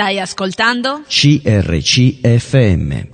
Stai 0.00 0.18
ascoltando? 0.18 1.02
CRCFM. 1.06 3.08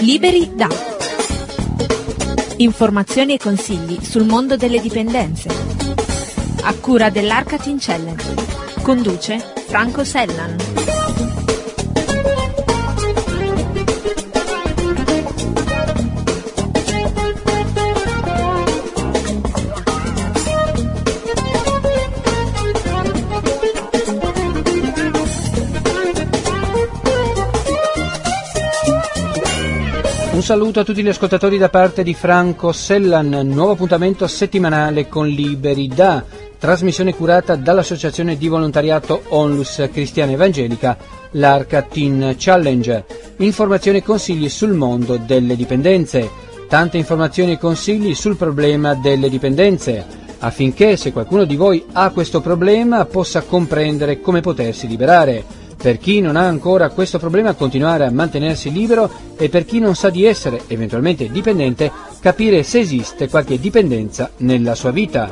Liberi 0.00 0.50
da. 0.54 0.68
Informazioni 2.58 3.32
e 3.32 3.38
consigli 3.38 3.98
sul 4.02 4.24
mondo 4.24 4.58
delle 4.58 4.82
dipendenze. 4.82 5.48
A 6.60 6.74
cura 6.74 7.08
dell'Arcatin 7.08 7.78
Challenge. 7.80 8.34
Conduce 8.82 9.38
Franco 9.66 10.04
Sellan. 10.04 10.91
Un 30.32 30.42
saluto 30.42 30.80
a 30.80 30.84
tutti 30.84 31.02
gli 31.02 31.08
ascoltatori 31.08 31.58
da 31.58 31.68
parte 31.68 32.02
di 32.02 32.14
Franco 32.14 32.72
Sellan, 32.72 33.28
nuovo 33.28 33.72
appuntamento 33.72 34.26
settimanale 34.26 35.06
con 35.06 35.28
Liberi 35.28 35.88
da, 35.88 36.24
trasmissione 36.58 37.14
curata 37.14 37.54
dall'Associazione 37.54 38.38
di 38.38 38.48
Volontariato 38.48 39.24
Onlus 39.28 39.86
Cristiana 39.92 40.32
Evangelica, 40.32 40.96
l'Arca 41.32 41.82
Teen 41.82 42.34
Challenge. 42.38 43.04
Informazioni 43.36 43.98
e 43.98 44.02
consigli 44.02 44.48
sul 44.48 44.72
mondo 44.72 45.18
delle 45.18 45.54
dipendenze. 45.54 46.30
Tante 46.66 46.96
informazioni 46.96 47.52
e 47.52 47.58
consigli 47.58 48.14
sul 48.14 48.36
problema 48.36 48.94
delle 48.94 49.28
dipendenze, 49.28 50.02
affinché 50.38 50.96
se 50.96 51.12
qualcuno 51.12 51.44
di 51.44 51.56
voi 51.56 51.84
ha 51.92 52.08
questo 52.08 52.40
problema 52.40 53.04
possa 53.04 53.42
comprendere 53.42 54.22
come 54.22 54.40
potersi 54.40 54.88
liberare 54.88 55.60
per 55.82 55.98
chi 55.98 56.20
non 56.20 56.36
ha 56.36 56.46
ancora 56.46 56.90
questo 56.90 57.18
problema 57.18 57.54
continuare 57.54 58.06
a 58.06 58.10
mantenersi 58.12 58.70
libero 58.70 59.10
e 59.36 59.48
per 59.48 59.64
chi 59.64 59.80
non 59.80 59.96
sa 59.96 60.10
di 60.10 60.24
essere 60.24 60.62
eventualmente 60.68 61.28
dipendente 61.28 61.90
capire 62.20 62.62
se 62.62 62.78
esiste 62.78 63.28
qualche 63.28 63.58
dipendenza 63.58 64.30
nella 64.38 64.76
sua 64.76 64.92
vita. 64.92 65.28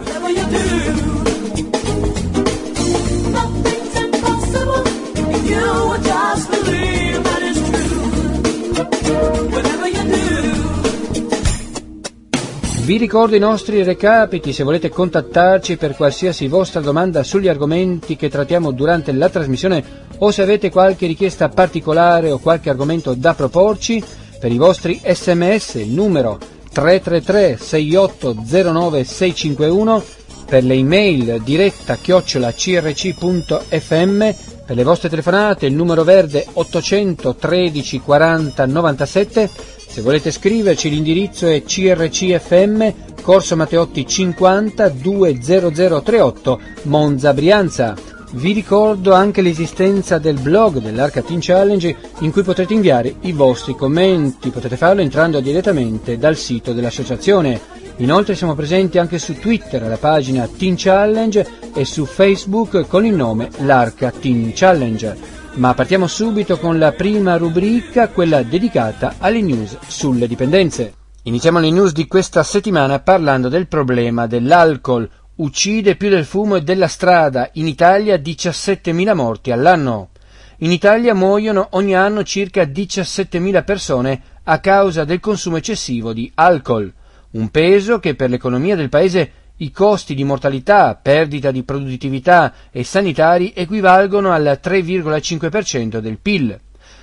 Vi 12.85 12.97
ricordo 12.97 13.37
i 13.37 13.39
nostri 13.39 13.85
recapiti 13.85 14.53
se 14.53 14.65
volete 14.65 14.89
contattarci 14.89 15.77
per 15.77 15.95
qualsiasi 15.95 16.49
vostra 16.49 16.81
domanda 16.81 17.23
sugli 17.23 17.47
argomenti 17.47 18.17
che 18.17 18.29
trattiamo 18.29 18.73
durante 18.73 19.13
la 19.13 19.29
trasmissione 19.29 20.09
o 20.21 20.31
se 20.31 20.43
avete 20.43 20.71
qualche 20.71 21.07
richiesta 21.07 21.49
particolare 21.49 22.31
o 22.31 22.39
qualche 22.39 22.71
argomento 22.71 23.15
da 23.15 23.35
proporci 23.35 24.03
per 24.39 24.53
i 24.53 24.57
vostri 24.57 25.01
sms 25.05 25.75
il 25.75 25.91
numero 25.91 26.39
333 26.73 27.59
6809 27.59 29.05
651 29.05 30.05
per 30.47 30.65
le 30.65 30.75
email 30.75 31.41
diretta 31.43 31.97
chiocciola 31.97 32.53
crc.fm 32.53 34.19
per 34.67 34.77
le 34.77 34.85
vostre 34.85 35.09
telefonate 35.09 35.67
il 35.67 35.75
numero 35.75 36.05
verde 36.05 36.47
813 36.53 38.01
40 38.01 38.67
97 38.67 39.51
se 39.91 40.01
volete 40.03 40.31
scriverci 40.31 40.89
l'indirizzo 40.89 41.49
è 41.49 41.63
crcfm 41.63 42.93
Corso 43.23 43.55
Matteotti 43.55 44.07
50 44.07 44.89
20038 44.89 46.61
Monza 46.85 47.35
Brianza. 47.35 48.10
Vi 48.33 48.53
ricordo 48.53 49.13
anche 49.13 49.43
l'esistenza 49.43 50.19
del 50.19 50.39
blog 50.39 50.79
dell'Arca 50.79 51.21
Teen 51.21 51.41
Challenge 51.43 51.97
in 52.21 52.31
cui 52.31 52.45
potrete 52.45 52.75
inviare 52.75 53.17
i 53.23 53.33
vostri 53.33 53.75
commenti, 53.75 54.51
potete 54.51 54.77
farlo 54.77 55.01
entrando 55.01 55.41
direttamente 55.41 56.17
dal 56.17 56.37
sito 56.37 56.73
dell'associazione. 56.73 57.61
Inoltre 57.97 58.37
siamo 58.37 58.55
presenti 58.55 58.99
anche 58.99 59.19
su 59.19 59.35
Twitter 59.35 59.83
alla 59.83 59.97
pagina 59.97 60.47
Teen 60.47 60.75
Challenge 60.77 61.45
e 61.75 61.85
su 61.85 62.05
Facebook 62.05 62.87
con 62.87 63.05
il 63.05 63.17
nome 63.17 63.49
l'Arca 63.59 64.13
Teen 64.13 64.53
Challenge. 64.55 65.17
Ma 65.55 65.75
partiamo 65.75 66.07
subito 66.07 66.57
con 66.57 66.79
la 66.79 66.93
prima 66.93 67.37
rubrica, 67.37 68.09
quella 68.09 68.45
dedicata 68.45 69.17
alle 69.19 69.43
news 69.43 69.77
sulle 69.89 70.29
dipendenze. 70.29 70.95
Iniziamo 71.25 71.59
le 71.59 71.71
news 71.71 71.93
di 71.93 72.07
questa 72.07 72.45
settimana 72.45 73.01
parlando 73.01 73.49
del 73.49 73.67
problema 73.67 74.29
dell'alcol. 74.29 75.11
Uccide 75.41 75.97
più 75.97 76.11
del 76.11 76.27
fumo 76.27 76.57
e 76.57 76.61
della 76.61 76.87
strada. 76.87 77.49
In 77.55 77.67
Italia 77.67 78.17
17.000 78.17 79.15
morti 79.15 79.51
all'anno. 79.51 80.11
In 80.59 80.71
Italia 80.71 81.15
muoiono 81.15 81.69
ogni 81.71 81.95
anno 81.95 82.25
circa 82.25 82.65
17.000 82.65 83.65
persone 83.65 84.23
a 84.45 84.61
causa 84.61 85.05
del 85.05 85.19
consumo 85.19 85.57
eccessivo 85.57 86.13
di 86.13 86.31
alcol. 86.35 86.93
Un 87.31 87.49
peso 87.49 88.01
che 88.01 88.15
per 88.15 88.29
l'economia 88.29 88.77
del 88.77 88.91
paese 88.91 89.33
i 89.57 89.71
costi 89.71 90.15
di 90.15 90.25
mortalità, 90.25 90.95
perdita 91.01 91.51
di 91.51 91.63
produttività 91.63 92.53
e 92.71 92.85
sanitari 92.85 93.55
equivalgono 93.57 94.33
al 94.33 94.61
3,5% 94.63 96.01
del 96.01 96.19
PIL. 96.19 96.61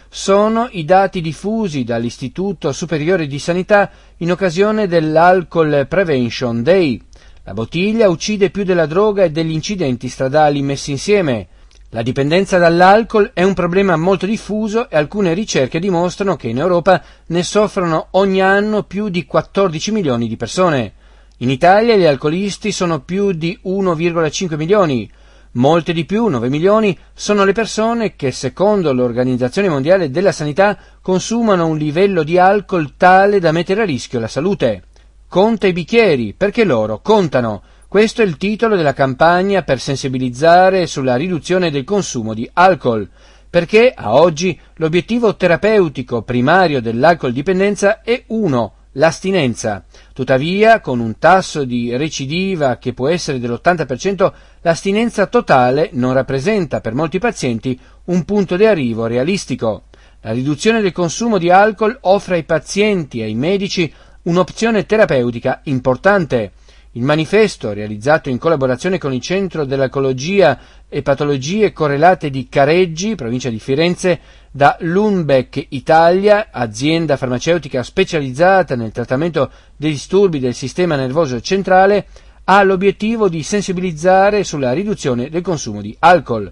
Sono 0.09 0.67
i 0.71 0.85
dati 0.85 1.21
diffusi 1.21 1.83
dall'Istituto 1.83 2.71
Superiore 2.71 3.25
di 3.25 3.39
Sanità 3.39 3.89
in 4.17 4.29
occasione 4.29 4.85
dell'Alcohol 4.85 5.87
Prevention 5.87 6.61
Day. 6.61 7.01
La 7.47 7.53
bottiglia 7.53 8.09
uccide 8.09 8.49
più 8.49 8.65
della 8.65 8.85
droga 8.85 9.23
e 9.23 9.31
degli 9.31 9.53
incidenti 9.53 10.09
stradali 10.09 10.61
messi 10.61 10.91
insieme. 10.91 11.47
La 11.91 12.01
dipendenza 12.01 12.57
dall'alcol 12.57 13.31
è 13.33 13.41
un 13.41 13.53
problema 13.53 13.95
molto 13.95 14.25
diffuso 14.25 14.89
e 14.89 14.97
alcune 14.97 15.33
ricerche 15.33 15.79
dimostrano 15.79 16.35
che 16.35 16.49
in 16.49 16.57
Europa 16.57 17.01
ne 17.27 17.43
soffrono 17.43 18.07
ogni 18.11 18.41
anno 18.41 18.83
più 18.83 19.07
di 19.07 19.23
14 19.23 19.93
milioni 19.93 20.27
di 20.27 20.35
persone. 20.35 20.91
In 21.37 21.49
Italia 21.49 21.95
gli 21.95 22.03
alcolisti 22.03 22.73
sono 22.73 22.99
più 22.99 23.31
di 23.31 23.57
1,5 23.63 24.57
milioni. 24.57 25.09
Molte 25.53 25.93
di 25.93 26.03
più, 26.03 26.27
9 26.27 26.49
milioni, 26.49 26.97
sono 27.13 27.45
le 27.45 27.53
persone 27.53 28.17
che, 28.17 28.33
secondo 28.33 28.91
l'Organizzazione 28.91 29.69
Mondiale 29.69 30.11
della 30.11 30.33
Sanità, 30.33 30.77
consumano 31.01 31.67
un 31.67 31.77
livello 31.77 32.23
di 32.23 32.37
alcol 32.37 32.97
tale 32.97 33.39
da 33.39 33.53
mettere 33.53 33.83
a 33.83 33.85
rischio 33.85 34.19
la 34.19 34.27
salute. 34.27 34.83
Conta 35.29 35.67
i 35.67 35.73
bicchieri, 35.73 36.33
perché 36.33 36.63
loro 36.63 37.01
contano. 37.01 37.61
Questo 37.89 38.21
è 38.21 38.25
il 38.25 38.37
titolo 38.37 38.77
della 38.77 38.93
campagna 38.93 39.61
per 39.61 39.81
sensibilizzare 39.81 40.87
sulla 40.87 41.17
riduzione 41.17 41.69
del 41.69 41.83
consumo 41.83 42.33
di 42.33 42.49
alcol, 42.53 43.09
perché 43.49 43.91
a 43.93 44.13
oggi 44.13 44.57
l'obiettivo 44.75 45.35
terapeutico 45.35 46.21
primario 46.21 46.81
dell'alcol 46.81 47.33
dipendenza 47.33 48.01
è 48.03 48.23
uno, 48.27 48.73
l'astinenza. 48.93 49.83
Tuttavia, 50.13 50.79
con 50.79 51.01
un 51.01 51.17
tasso 51.19 51.65
di 51.65 51.93
recidiva 51.97 52.77
che 52.77 52.93
può 52.93 53.09
essere 53.09 53.37
dell'80%, 53.37 54.31
l'astinenza 54.61 55.25
totale 55.27 55.89
non 55.91 56.13
rappresenta 56.13 56.79
per 56.79 56.93
molti 56.93 57.19
pazienti 57.19 57.77
un 58.05 58.23
punto 58.23 58.55
di 58.55 58.65
arrivo 58.65 59.07
realistico. 59.07 59.83
La 60.21 60.31
riduzione 60.31 60.81
del 60.81 60.93
consumo 60.93 61.37
di 61.37 61.49
alcol 61.49 61.97
offre 62.01 62.35
ai 62.35 62.43
pazienti 62.43 63.19
e 63.19 63.25
ai 63.25 63.35
medici 63.35 63.93
un'opzione 64.27 64.85
terapeutica 64.85 65.61
importante. 65.63 66.51
Il 66.91 67.03
manifesto, 67.03 67.73
realizzato 67.73 68.29
in 68.29 68.37
collaborazione 68.37 68.97
con 68.97 69.13
il 69.13 69.21
Centro 69.21 69.65
dell'Alcologia 69.65 70.57
e 70.89 71.01
Patologie 71.01 71.71
Correlate 71.71 72.29
di 72.29 72.47
Careggi, 72.49 73.15
provincia 73.15 73.49
di 73.49 73.59
Firenze, 73.59 74.19
da 74.51 74.77
Lundbeck 74.79 75.67
Italia, 75.69 76.47
azienda 76.51 77.17
farmaceutica 77.17 77.83
specializzata 77.83 78.75
nel 78.75 78.91
trattamento 78.91 79.51
dei 79.75 79.91
disturbi 79.91 80.39
del 80.39 80.55
sistema 80.55 80.95
nervoso 80.95 81.39
centrale, 81.39 82.07
ha 82.45 82.63
l'obiettivo 82.63 83.29
di 83.29 83.43
sensibilizzare 83.43 84.43
sulla 84.43 84.71
riduzione 84.73 85.29
del 85.29 85.41
consumo 85.41 85.81
di 85.81 85.95
alcol. 85.99 86.51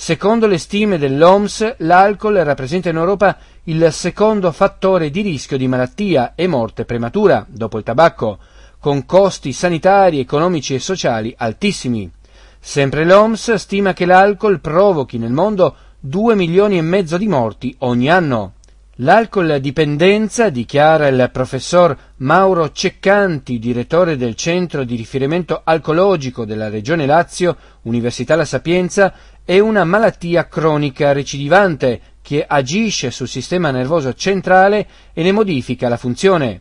Secondo 0.00 0.46
le 0.46 0.56
stime 0.56 0.96
dell'OMS, 0.96 1.74
l'alcol 1.80 2.36
rappresenta 2.36 2.88
in 2.88 2.96
Europa 2.96 3.36
il 3.64 3.92
secondo 3.92 4.50
fattore 4.50 5.10
di 5.10 5.20
rischio 5.20 5.58
di 5.58 5.68
malattia 5.68 6.32
e 6.34 6.46
morte 6.46 6.86
prematura, 6.86 7.44
dopo 7.46 7.76
il 7.76 7.84
tabacco, 7.84 8.38
con 8.78 9.04
costi 9.04 9.52
sanitari, 9.52 10.18
economici 10.18 10.72
e 10.72 10.78
sociali 10.78 11.34
altissimi. 11.36 12.10
Sempre 12.58 13.04
l'OMS 13.04 13.52
stima 13.56 13.92
che 13.92 14.06
l'alcol 14.06 14.60
provochi 14.60 15.18
nel 15.18 15.32
mondo 15.32 15.76
2 16.00 16.34
milioni 16.34 16.78
e 16.78 16.82
mezzo 16.82 17.18
di 17.18 17.28
morti 17.28 17.74
ogni 17.80 18.10
anno. 18.10 18.54
L'alcol 19.02 19.60
dipendenza, 19.60 20.50
dichiara 20.50 21.08
il 21.08 21.30
professor 21.32 21.96
Mauro 22.16 22.70
Ceccanti, 22.70 23.58
direttore 23.58 24.18
del 24.18 24.34
centro 24.34 24.84
di 24.84 24.94
riferimento 24.94 25.62
alcologico 25.64 26.44
della 26.44 26.68
Regione 26.68 27.06
Lazio, 27.06 27.56
Università 27.82 28.36
La 28.36 28.44
Sapienza, 28.44 29.14
è 29.50 29.58
una 29.58 29.82
malattia 29.82 30.46
cronica 30.46 31.10
recidivante 31.10 32.00
che 32.22 32.44
agisce 32.46 33.10
sul 33.10 33.26
sistema 33.26 33.72
nervoso 33.72 34.14
centrale 34.14 34.86
e 35.12 35.24
ne 35.24 35.32
modifica 35.32 35.88
la 35.88 35.96
funzione. 35.96 36.60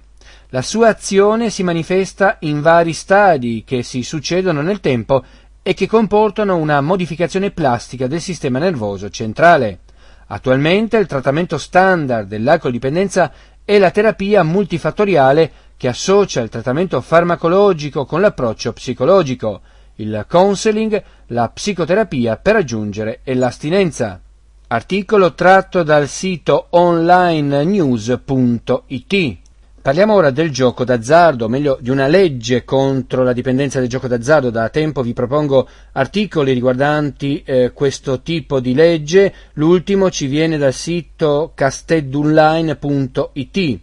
La 0.50 0.64
sua 0.64 0.88
azione 0.88 1.52
si 1.52 1.62
manifesta 1.62 2.38
in 2.40 2.62
vari 2.62 2.94
stadi 2.94 3.64
che 3.64 3.84
si 3.84 4.02
succedono 4.02 4.64
nel 4.64 4.80
tempo 4.80 5.24
e 5.62 5.76
che 5.76 5.86
comportano 5.86 6.58
una 6.58 6.82
modificazione 6.82 7.52
plastica 7.52 8.08
del 8.08 8.22
sistema 8.22 8.58
nervoso 8.58 9.12
centrale. 9.12 9.82
Attualmente 10.26 10.98
il 10.98 11.06
trattamento 11.06 11.60
standard 11.60 12.28
dell'alcolidipendenza 12.28 13.32
è 13.64 13.78
la 13.78 13.92
terapia 13.92 14.42
multifattoriale 14.42 15.52
che 15.78 15.90
associa 15.90 16.42
il 16.42 16.50
trattamento 16.50 17.00
farmacologico 17.02 18.06
con 18.06 18.20
l'approccio 18.20 18.74
psicologico, 18.74 19.62
il 20.00 20.26
counseling, 20.28 21.02
la 21.28 21.48
psicoterapia 21.50 22.38
per 22.38 22.56
raggiungere 22.56 23.20
l'astinenza. 23.24 24.20
Articolo 24.68 25.34
tratto 25.34 25.84
dal 25.84 26.08
sito 26.08 26.68
onlinenews.it. 26.72 29.38
Parliamo 29.82 30.14
ora 30.14 30.30
del 30.30 30.52
gioco 30.52 30.84
d'azzardo, 30.84 31.48
meglio 31.48 31.78
di 31.82 31.90
una 31.90 32.08
legge 32.08 32.66
contro 32.66 33.24
la 33.24 33.32
dipendenza 33.34 33.80
del 33.80 33.88
gioco 33.88 34.08
d'azzardo. 34.08 34.50
Da 34.50 34.70
tempo 34.70 35.02
vi 35.02 35.14
propongo 35.14 35.68
articoli 35.94 36.52
riguardanti 36.54 37.42
eh, 37.44 37.72
questo 37.74 38.22
tipo 38.22 38.60
di 38.60 38.74
legge. 38.74 39.34
L'ultimo 39.54 40.12
ci 40.12 40.28
viene 40.28 40.58
dal 40.58 40.74
sito 40.74 41.54
casteddonline.it. 41.56 43.80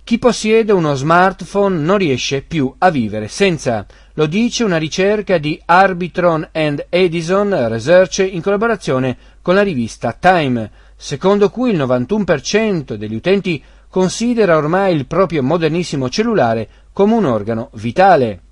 Chi 0.04 0.18
possiede 0.18 0.72
uno 0.72 0.94
smartphone 0.94 1.78
non 1.78 1.96
riesce 1.96 2.42
più 2.42 2.70
a 2.76 2.90
vivere 2.90 3.28
senza. 3.28 3.86
Lo 4.12 4.26
dice 4.26 4.64
una 4.64 4.76
ricerca 4.76 5.38
di 5.38 5.58
Arbitron 5.64 6.46
and 6.52 6.84
Edison 6.90 7.68
Research 7.68 8.28
in 8.30 8.42
collaborazione 8.42 9.16
con 9.40 9.54
la 9.54 9.62
rivista 9.62 10.12
Time, 10.12 10.70
secondo 10.94 11.48
cui 11.48 11.70
il 11.70 11.78
91% 11.78 12.96
degli 12.96 13.14
utenti 13.14 13.64
considera 13.88 14.58
ormai 14.58 14.94
il 14.94 15.06
proprio 15.06 15.42
modernissimo 15.42 16.10
cellulare 16.10 16.68
come 16.92 17.14
un 17.14 17.24
organo 17.24 17.70
vitale. 17.76 18.42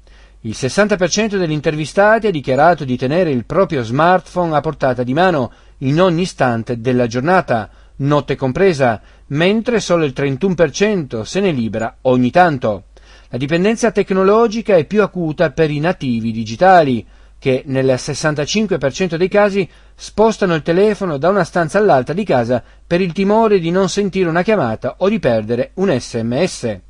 Il 0.43 0.55
60% 0.57 1.37
degli 1.37 1.51
intervistati 1.51 2.29
ha 2.29 2.31
dichiarato 2.31 2.85
di 2.85 2.97
tenere 2.97 3.31
il 3.31 3.45
proprio 3.45 3.83
smartphone 3.83 4.55
a 4.55 4.61
portata 4.61 5.03
di 5.03 5.13
mano 5.13 5.51
in 5.79 6.01
ogni 6.01 6.23
istante 6.23 6.81
della 6.81 7.09
giornata, 7.09 7.69
notte 7.97 8.37
compresa, 8.37 9.01
mentre 9.29 9.81
solo 9.81 10.05
il 10.05 10.13
31% 10.15 11.23
se 11.23 11.41
ne 11.41 11.51
libera 11.51 11.97
ogni 12.03 12.31
tanto. 12.31 12.85
La 13.31 13.37
dipendenza 13.37 13.91
tecnologica 13.91 14.77
è 14.77 14.85
più 14.85 15.03
acuta 15.03 15.51
per 15.51 15.73
i 15.73 15.81
nativi 15.81 16.31
digitali, 16.31 17.05
che 17.37 17.65
nel 17.67 17.87
65% 17.87 19.17
dei 19.17 19.29
casi 19.29 19.69
spostano 19.97 20.55
il 20.55 20.63
telefono 20.63 21.19
da 21.19 21.31
una 21.31 21.43
stanza 21.43 21.79
all'altra 21.79 22.15
di 22.15 22.23
casa 22.25 22.63
per 22.87 23.01
il 23.01 23.13
timore 23.13 23.59
di 23.59 23.73
non 23.73 23.89
sentire 23.89 24.29
una 24.29 24.43
chiamata 24.43 24.95
o 24.99 25.09
di 25.09 25.19
perdere 25.19 25.73
un 25.75 25.91
sms 25.99 26.87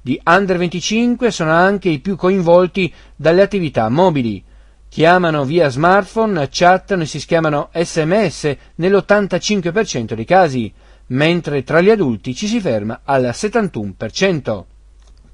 di 0.00 0.20
Under 0.24 0.56
25 0.56 1.30
sono 1.30 1.50
anche 1.50 1.88
i 1.88 2.00
più 2.00 2.16
coinvolti 2.16 2.92
dalle 3.14 3.42
attività 3.42 3.88
mobili. 3.88 4.42
Chiamano 4.88 5.44
via 5.44 5.68
smartphone, 5.68 6.48
chattano 6.50 7.02
e 7.02 7.06
si 7.06 7.20
schiamano 7.20 7.68
sms 7.72 8.56
nell'85% 8.76 10.14
dei 10.14 10.24
casi, 10.24 10.72
mentre 11.08 11.62
tra 11.62 11.80
gli 11.80 11.90
adulti 11.90 12.34
ci 12.34 12.46
si 12.46 12.60
ferma 12.60 13.00
al 13.04 13.24
71%. 13.24 14.64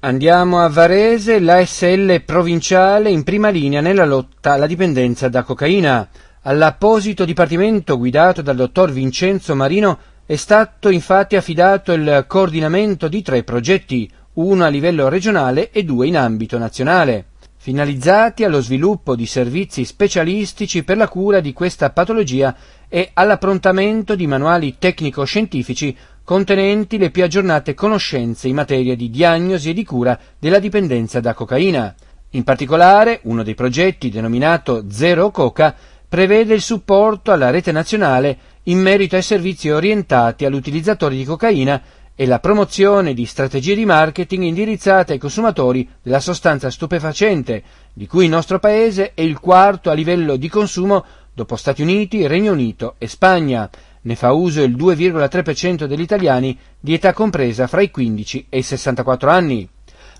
Andiamo 0.01 0.59
a 0.59 0.69
Varese, 0.69 1.39
l'ASL 1.39 2.21
provinciale 2.23 3.09
in 3.09 3.23
prima 3.23 3.49
linea 3.49 3.81
nella 3.81 4.05
lotta 4.05 4.53
alla 4.53 4.67
dipendenza 4.67 5.29
da 5.29 5.41
cocaina. 5.41 6.07
All'apposito 6.41 7.25
dipartimento 7.25 7.97
guidato 7.97 8.43
dal 8.43 8.55
dottor 8.55 8.91
Vincenzo 8.91 9.55
Marino 9.55 9.97
è 10.27 10.35
stato 10.35 10.89
infatti 10.89 11.35
affidato 11.35 11.91
il 11.93 12.25
coordinamento 12.27 13.07
di 13.07 13.23
tre 13.23 13.43
progetti, 13.43 14.11
uno 14.35 14.65
a 14.65 14.67
livello 14.67 15.07
regionale 15.07 15.71
e 15.71 15.83
due 15.83 16.07
in 16.07 16.17
ambito 16.17 16.57
nazionale, 16.57 17.27
finalizzati 17.57 18.43
allo 18.43 18.61
sviluppo 18.61 19.15
di 19.15 19.25
servizi 19.25 19.85
specialistici 19.85 20.83
per 20.83 20.97
la 20.97 21.07
cura 21.07 21.39
di 21.39 21.53
questa 21.53 21.89
patologia 21.89 22.55
e 22.87 23.11
all'approntamento 23.13 24.15
di 24.15 24.27
manuali 24.27 24.75
tecnico-scientifici 24.77 25.95
contenenti 26.23 26.97
le 26.97 27.11
più 27.11 27.23
aggiornate 27.23 27.73
conoscenze 27.73 28.47
in 28.47 28.55
materia 28.55 28.95
di 28.95 29.09
diagnosi 29.09 29.69
e 29.69 29.73
di 29.73 29.83
cura 29.83 30.19
della 30.37 30.59
dipendenza 30.59 31.19
da 31.19 31.33
cocaina. 31.33 31.95
In 32.31 32.43
particolare, 32.43 33.21
uno 33.23 33.43
dei 33.43 33.55
progetti, 33.55 34.09
denominato 34.09 34.85
Zero 34.89 35.31
Coca, 35.31 35.73
prevede 36.07 36.53
il 36.53 36.61
supporto 36.61 37.31
alla 37.31 37.49
rete 37.49 37.71
nazionale 37.71 38.37
in 38.63 38.79
merito 38.79 39.15
ai 39.15 39.21
servizi 39.21 39.69
orientati 39.69 40.45
all'utilizzatore 40.45 41.15
di 41.15 41.25
cocaina 41.25 41.81
e 42.15 42.25
la 42.25 42.39
promozione 42.39 43.13
di 43.13 43.25
strategie 43.25 43.75
di 43.75 43.83
marketing 43.83 44.43
indirizzate 44.43 45.13
ai 45.13 45.19
consumatori 45.19 45.87
della 46.01 46.21
sostanza 46.21 46.69
stupefacente, 46.69 47.61
di 47.93 48.07
cui 48.07 48.23
il 48.23 48.29
nostro 48.29 48.57
Paese 48.57 49.11
è 49.13 49.21
il 49.21 49.39
quarto 49.39 49.89
a 49.89 49.93
livello 49.93 50.37
di 50.37 50.47
consumo 50.47 51.03
dopo 51.33 51.57
Stati 51.57 51.81
Uniti, 51.81 52.25
Regno 52.25 52.53
Unito 52.53 52.95
e 52.97 53.07
Spagna. 53.07 53.69
Ne 54.03 54.15
fa 54.15 54.31
uso 54.31 54.61
il 54.63 54.75
2,3% 54.77 55.83
degli 55.85 56.01
italiani 56.01 56.57
di 56.79 56.93
età 56.93 57.11
compresa 57.11 57.67
fra 57.67 57.81
i 57.81 57.91
15 57.91 58.45
e 58.49 58.59
i 58.59 58.63
64 58.63 59.29
anni. 59.29 59.67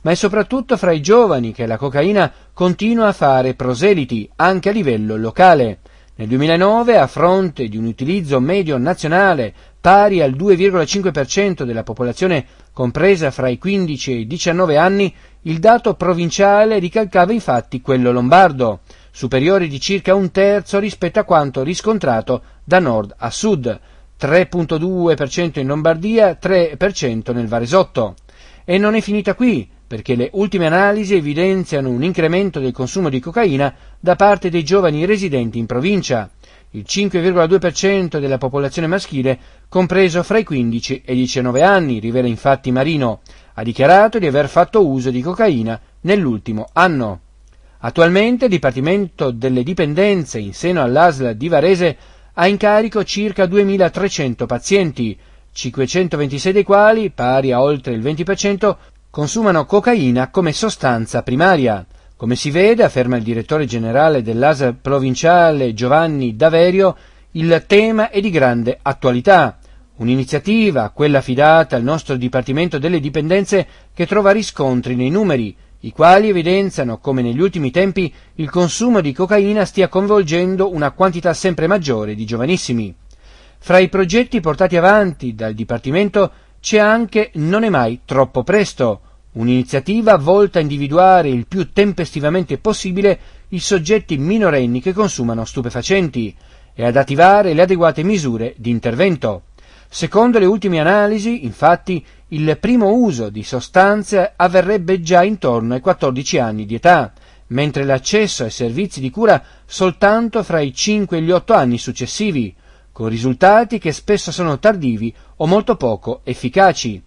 Ma 0.01 0.11
è 0.11 0.15
soprattutto 0.15 0.75
fra 0.75 0.91
i 0.91 1.01
giovani 1.01 1.53
che 1.53 1.65
la 1.65 1.77
cocaina 1.77 2.31
continua 2.51 3.07
a 3.07 3.13
fare 3.13 3.53
proseliti 3.53 4.29
anche 4.35 4.69
a 4.69 4.73
livello 4.73 5.15
locale. 5.15 5.79
Nel 6.17 6.29
2009, 6.29 6.97
a 6.97 7.07
fronte 7.07 7.67
di 7.67 7.75
un 7.75 7.83
utilizzo 7.83 8.39
medio 8.39 8.77
nazionale 8.77 9.53
pari 9.81 10.21
al 10.21 10.31
2,5% 10.31 11.63
della 11.63 11.83
popolazione 11.83 12.45
compresa 12.71 13.31
fra 13.31 13.49
i 13.49 13.57
15 13.57 14.11
e 14.13 14.15
i 14.19 14.25
19 14.25 14.77
anni, 14.77 15.13
il 15.41 15.59
dato 15.59 15.95
provinciale 15.95 16.79
ricalcava 16.79 17.33
infatti 17.33 17.81
quello 17.81 18.13
lombardo, 18.13 18.79
superiore 19.11 19.67
di 19.67 19.77
circa 19.81 20.15
un 20.15 20.31
terzo 20.31 20.79
rispetto 20.79 21.19
a 21.19 21.25
quanto 21.25 21.63
riscontrato 21.63 22.43
da 22.63 22.79
nord 22.79 23.13
a 23.17 23.29
sud, 23.29 23.77
3,2% 24.17 25.59
in 25.59 25.67
Lombardia, 25.67 26.37
3% 26.41 27.33
nel 27.33 27.47
Varesotto. 27.47 28.15
E 28.63 28.77
non 28.77 28.95
è 28.95 29.01
finita 29.01 29.35
qui, 29.35 29.69
perché 29.95 30.15
le 30.15 30.29
ultime 30.33 30.65
analisi 30.65 31.15
evidenziano 31.15 31.89
un 31.89 32.03
incremento 32.03 32.59
del 32.59 32.73
consumo 32.73 33.07
di 33.07 33.21
cocaina 33.21 33.73
da 33.97 34.17
parte 34.17 34.49
dei 34.49 34.61
giovani 34.61 35.05
residenti 35.05 35.57
in 35.57 35.65
provincia. 35.65 36.29
Il 36.71 36.83
5,2% 36.85 38.19
della 38.19 38.37
popolazione 38.37 38.89
maschile, 38.89 39.39
compreso 39.69 40.21
fra 40.21 40.37
i 40.37 40.43
15 40.43 41.03
e 41.05 41.13
i 41.13 41.15
19 41.15 41.61
anni, 41.61 41.99
rivela 41.99 42.27
infatti 42.27 42.73
Marino, 42.73 43.21
ha 43.53 43.63
dichiarato 43.63 44.19
di 44.19 44.27
aver 44.27 44.49
fatto 44.49 44.85
uso 44.85 45.11
di 45.11 45.21
cocaina 45.21 45.79
nell'ultimo 46.01 46.67
anno. 46.73 47.21
Attualmente 47.79 48.45
il 48.45 48.51
Dipartimento 48.51 49.31
delle 49.31 49.63
Dipendenze 49.63 50.39
in 50.39 50.53
seno 50.53 50.81
all'ASL 50.81 51.35
di 51.35 51.47
Varese 51.47 51.97
ha 52.33 52.47
in 52.47 52.57
carico 52.57 53.01
circa 53.05 53.45
2.300 53.45 54.45
pazienti, 54.45 55.17
526 55.53 56.51
dei 56.51 56.63
quali, 56.63 57.11
pari 57.11 57.53
a 57.53 57.61
oltre 57.61 57.93
il 57.93 58.01
20%, 58.01 58.75
consumano 59.15 59.63
cocaina 59.65 60.29
come 60.29 60.51
sostanza 60.51 61.23
primaria. 61.23 61.85
Come 62.17 62.35
si 62.35 62.51
vede, 62.51 62.83
afferma 62.83 63.15
il 63.15 63.23
direttore 63.23 63.63
generale 63.63 64.21
dell'ASL 64.21 64.75
provinciale 64.81 65.73
Giovanni 65.73 66.35
Daverio, 66.35 66.97
il 67.31 67.63
tema 67.65 68.09
è 68.09 68.19
di 68.19 68.29
grande 68.29 68.77
attualità. 68.81 69.57
Un'iniziativa, 69.99 70.89
quella 70.89 71.19
affidata 71.19 71.77
al 71.77 71.83
nostro 71.83 72.17
Dipartimento 72.17 72.77
delle 72.77 72.99
Dipendenze, 72.99 73.65
che 73.93 74.05
trova 74.05 74.31
riscontri 74.31 74.95
nei 74.95 75.09
numeri, 75.09 75.55
i 75.79 75.93
quali 75.93 76.27
evidenziano 76.27 76.97
come 76.97 77.21
negli 77.21 77.39
ultimi 77.39 77.71
tempi 77.71 78.13
il 78.33 78.49
consumo 78.49 78.99
di 78.99 79.13
cocaina 79.13 79.63
stia 79.63 79.87
coinvolgendo 79.87 80.73
una 80.73 80.91
quantità 80.91 81.33
sempre 81.33 81.67
maggiore 81.67 82.15
di 82.15 82.25
giovanissimi. 82.25 82.93
Fra 83.59 83.77
i 83.77 83.87
progetti 83.87 84.41
portati 84.41 84.75
avanti 84.75 85.33
dal 85.33 85.53
Dipartimento 85.53 86.31
c'è 86.59 86.79
anche 86.79 87.31
Non 87.35 87.63
è 87.63 87.69
mai 87.69 88.01
troppo 88.03 88.43
presto, 88.43 88.99
un'iniziativa 89.35 90.17
volta 90.17 90.59
a 90.59 90.61
individuare 90.61 91.29
il 91.29 91.47
più 91.47 91.71
tempestivamente 91.71 92.57
possibile 92.57 93.19
i 93.49 93.59
soggetti 93.59 94.17
minorenni 94.17 94.81
che 94.81 94.93
consumano 94.93 95.45
stupefacenti 95.45 96.35
e 96.73 96.85
ad 96.85 96.97
attivare 96.97 97.53
le 97.53 97.61
adeguate 97.61 98.03
misure 98.03 98.53
di 98.57 98.69
intervento. 98.69 99.43
Secondo 99.87 100.39
le 100.39 100.45
ultime 100.45 100.79
analisi, 100.79 101.45
infatti, 101.45 102.03
il 102.29 102.57
primo 102.59 102.91
uso 102.91 103.29
di 103.29 103.43
sostanze 103.43 104.33
avverrebbe 104.35 104.99
già 105.01 105.23
intorno 105.23 105.73
ai 105.73 105.79
14 105.79 106.37
anni 106.37 106.65
di 106.65 106.75
età, 106.75 107.13
mentre 107.47 107.83
l'accesso 107.83 108.43
ai 108.43 108.49
servizi 108.49 108.99
di 108.99 109.09
cura 109.09 109.41
soltanto 109.65 110.43
fra 110.43 110.59
i 110.59 110.73
5 110.73 111.17
e 111.17 111.21
gli 111.21 111.31
8 111.31 111.53
anni 111.53 111.77
successivi, 111.77 112.53
con 112.91 113.09
risultati 113.09 113.77
che 113.77 113.91
spesso 113.91 114.31
sono 114.31 114.57
tardivi 114.57 115.13
o 115.37 115.45
molto 115.45 115.75
poco 115.75 116.21
efficaci. 116.23 117.01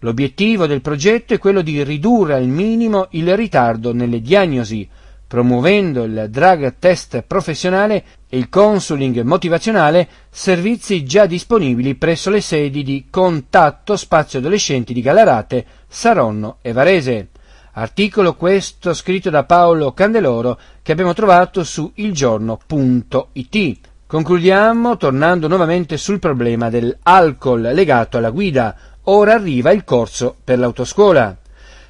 L'obiettivo 0.00 0.66
del 0.66 0.80
progetto 0.80 1.34
è 1.34 1.38
quello 1.38 1.60
di 1.60 1.82
ridurre 1.84 2.34
al 2.34 2.46
minimo 2.46 3.08
il 3.10 3.36
ritardo 3.36 3.92
nelle 3.92 4.22
diagnosi, 4.22 4.88
promuovendo 5.26 6.04
il 6.04 6.26
drug 6.30 6.76
test 6.78 7.22
professionale 7.22 8.04
e 8.28 8.38
il 8.38 8.48
consuling 8.48 9.20
motivazionale, 9.20 10.08
servizi 10.30 11.04
già 11.04 11.26
disponibili 11.26 11.94
presso 11.96 12.30
le 12.30 12.40
sedi 12.40 12.82
di 12.82 13.06
Contatto 13.10 13.94
Spazio 13.96 14.38
Adolescenti 14.38 14.94
di 14.94 15.02
Gallarate, 15.02 15.66
Saronno 15.86 16.56
e 16.62 16.72
Varese. 16.72 17.28
Articolo 17.72 18.34
questo 18.34 18.94
scritto 18.94 19.30
da 19.30 19.44
Paolo 19.44 19.92
Candeloro 19.92 20.58
che 20.82 20.92
abbiamo 20.92 21.12
trovato 21.12 21.62
su 21.62 21.92
ilgiorno.it. 21.94 23.78
Concludiamo 24.10 24.96
tornando 24.96 25.46
nuovamente 25.46 25.96
sul 25.96 26.18
problema 26.18 26.68
dell'alcol 26.68 27.60
legato 27.60 28.16
alla 28.16 28.30
guida. 28.30 28.76
Ora 29.12 29.34
arriva 29.34 29.72
il 29.72 29.82
corso 29.82 30.36
per 30.44 30.60
l'autoscuola. 30.60 31.36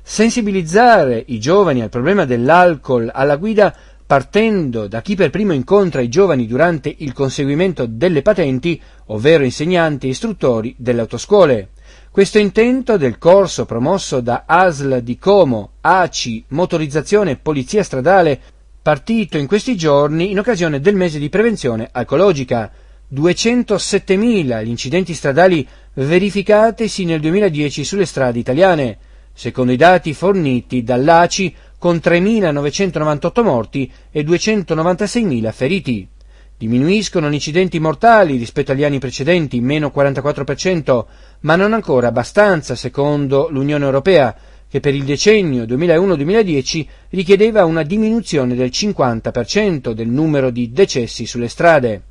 Sensibilizzare 0.02 1.22
i 1.26 1.38
giovani 1.38 1.82
al 1.82 1.90
problema 1.90 2.24
dell'alcol 2.24 3.10
alla 3.12 3.36
guida 3.36 3.76
partendo 4.06 4.86
da 4.88 5.02
chi 5.02 5.16
per 5.16 5.28
primo 5.28 5.52
incontra 5.52 6.00
i 6.00 6.08
giovani 6.08 6.46
durante 6.46 6.92
il 6.96 7.12
conseguimento 7.12 7.84
delle 7.86 8.22
patenti, 8.22 8.80
ovvero 9.08 9.44
insegnanti 9.44 10.06
e 10.06 10.10
istruttori 10.10 10.74
delle 10.78 11.02
autoscuole. 11.02 11.68
Questo 12.10 12.38
intento 12.38 12.96
del 12.96 13.18
corso 13.18 13.66
promosso 13.66 14.20
da 14.20 14.44
ASL 14.46 15.02
di 15.02 15.18
Como, 15.18 15.72
ACI, 15.82 16.44
Motorizzazione 16.48 17.32
e 17.32 17.36
Polizia 17.36 17.82
Stradale, 17.82 18.40
partito 18.80 19.36
in 19.36 19.46
questi 19.46 19.76
giorni 19.76 20.30
in 20.30 20.38
occasione 20.38 20.80
del 20.80 20.96
mese 20.96 21.18
di 21.18 21.28
prevenzione 21.28 21.86
alcologica. 21.92 22.72
207.000 23.12 24.64
gli 24.64 24.68
incidenti 24.68 25.14
stradali 25.14 25.66
verificatisi 25.94 27.04
nel 27.04 27.20
2010 27.20 27.84
sulle 27.84 28.06
strade 28.06 28.38
italiane, 28.38 28.98
secondo 29.32 29.72
i 29.72 29.76
dati 29.76 30.14
forniti 30.14 30.82
dall'ACI 30.82 31.54
con 31.78 31.96
3.998 31.96 33.42
morti 33.42 33.90
e 34.10 34.22
296.000 34.22 35.52
feriti. 35.52 36.08
Diminuiscono 36.56 37.30
gli 37.30 37.34
incidenti 37.34 37.80
mortali 37.80 38.36
rispetto 38.36 38.72
agli 38.72 38.84
anni 38.84 38.98
precedenti, 38.98 39.60
meno 39.60 39.90
44%, 39.94 41.04
ma 41.40 41.56
non 41.56 41.72
ancora 41.72 42.08
abbastanza, 42.08 42.74
secondo 42.74 43.48
l'Unione 43.50 43.86
Europea, 43.86 44.36
che 44.68 44.78
per 44.78 44.94
il 44.94 45.04
decennio 45.04 45.64
2001-2010 45.64 46.86
richiedeva 47.08 47.64
una 47.64 47.82
diminuzione 47.82 48.54
del 48.54 48.68
50% 48.68 49.92
del 49.92 50.08
numero 50.08 50.50
di 50.50 50.70
decessi 50.70 51.26
sulle 51.26 51.48
strade. 51.48 52.02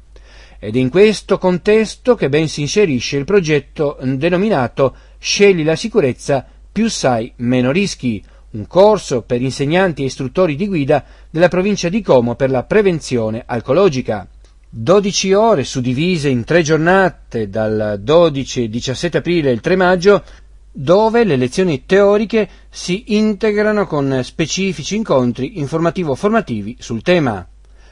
Ed 0.60 0.76
in 0.76 0.90
questo 0.90 1.38
contesto 1.38 2.16
che 2.16 2.28
ben 2.28 2.50
si 2.50 2.62
inserisce 2.62 3.16
il 3.16 3.24
progetto 3.24 3.98
denominato 4.02 4.94
Scegli 5.18 5.64
la 5.64 5.76
sicurezza 5.76 6.46
più 6.72 6.90
sai 6.90 7.32
meno 7.38 7.72
rischi, 7.72 8.24
un 8.52 8.68
corso 8.68 9.22
per 9.22 9.42
insegnanti 9.42 10.02
e 10.02 10.06
istruttori 10.06 10.56
di 10.56 10.68
guida 10.68 11.04
della 11.30 11.48
provincia 11.48 11.90
di 11.90 12.02
Como 12.02 12.36
per 12.36 12.50
la 12.50 12.64
prevenzione 12.64 13.44
alcologica. 13.46 14.28
12 14.70 15.34
ore 15.34 15.64
suddivise 15.64 16.30
in 16.30 16.44
tre 16.44 16.62
giornate 16.62 17.50
dal 17.50 18.00
12 18.02 18.64
e 18.64 18.70
17 18.70 19.18
aprile 19.18 19.52
il 19.52 19.62
3 19.62 19.76
maggio 19.76 20.24
dove 20.72 21.24
le 21.24 21.36
lezioni 21.36 21.86
teoriche 21.86 22.48
si 22.70 23.16
integrano 23.16 23.88
con 23.88 24.22
specifici 24.24 24.96
incontri 24.96 25.58
informativo-formativi 25.60 26.78
sul 26.80 27.02
tema. 27.02 27.49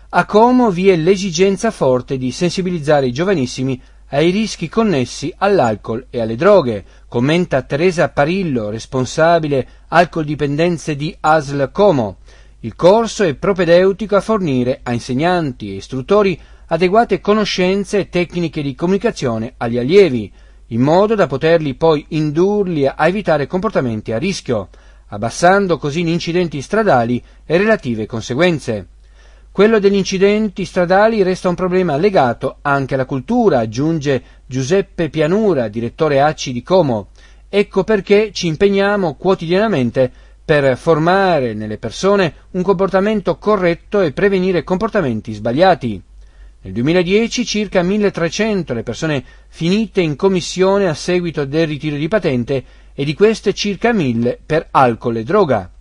A 0.09 0.25
Como 0.25 0.71
vi 0.71 0.87
è 0.87 0.95
l'esigenza 0.95 1.69
forte 1.69 2.17
di 2.17 2.31
sensibilizzare 2.31 3.07
i 3.07 3.11
giovanissimi 3.11 3.79
ai 4.11 4.29
rischi 4.29 4.69
connessi 4.69 5.33
all'alcol 5.37 6.05
e 6.09 6.21
alle 6.21 6.37
droghe, 6.37 6.85
commenta 7.09 7.61
Teresa 7.63 8.07
Parillo, 8.07 8.69
responsabile 8.69 9.67
alcol 9.89 10.23
dipendenze 10.23 10.95
di 10.95 11.13
ASL 11.19 11.71
Como. 11.73 12.19
Il 12.61 12.73
corso 12.77 13.25
è 13.25 13.35
propedeutico 13.35 14.15
a 14.15 14.21
fornire 14.21 14.79
a 14.81 14.93
insegnanti 14.93 15.71
e 15.71 15.75
istruttori 15.75 16.39
adeguate 16.67 17.19
conoscenze 17.19 17.99
e 17.99 18.09
tecniche 18.09 18.61
di 18.61 18.75
comunicazione 18.75 19.55
agli 19.57 19.77
allievi, 19.77 20.31
in 20.67 20.79
modo 20.79 21.15
da 21.15 21.27
poterli 21.27 21.73
poi 21.73 22.05
indurli 22.09 22.87
a 22.87 22.95
evitare 23.05 23.45
comportamenti 23.45 24.13
a 24.13 24.17
rischio, 24.17 24.69
abbassando 25.09 25.77
così 25.77 26.05
gli 26.05 26.09
incidenti 26.09 26.61
stradali 26.61 27.21
e 27.45 27.57
relative 27.57 28.05
conseguenze. 28.05 28.87
Quello 29.57 29.79
degli 29.79 29.95
incidenti 29.95 30.65
stradali 30.65 31.23
resta 31.23 31.49
un 31.49 31.55
problema 31.55 31.97
legato 31.97 32.57
anche 32.61 32.93
alla 32.93 33.05
cultura, 33.07 33.57
aggiunge 33.57 34.21
Giuseppe 34.45 35.09
Pianura, 35.09 35.67
direttore 35.67 36.21
ACI 36.21 36.53
di 36.53 36.61
Como. 36.61 37.07
Ecco 37.49 37.83
perché 37.83 38.29
ci 38.31 38.45
impegniamo 38.45 39.15
quotidianamente 39.15 40.11
per 40.45 40.77
formare 40.77 41.55
nelle 41.55 41.79
persone 41.79 42.35
un 42.51 42.61
comportamento 42.61 43.39
corretto 43.39 44.01
e 44.01 44.11
prevenire 44.11 44.63
comportamenti 44.63 45.33
sbagliati. 45.33 45.99
Nel 46.61 46.73
2010 46.73 47.43
circa 47.43 47.81
1300 47.81 48.75
le 48.75 48.83
persone 48.83 49.23
finite 49.47 50.01
in 50.01 50.15
commissione 50.15 50.87
a 50.87 50.93
seguito 50.93 51.45
del 51.45 51.65
ritiro 51.65 51.95
di 51.95 52.07
patente 52.07 52.63
e 52.93 53.03
di 53.03 53.15
queste 53.15 53.55
circa 53.55 53.91
1000 53.91 54.39
per 54.45 54.67
alcol 54.69 55.17
e 55.17 55.23
droga. 55.23 55.71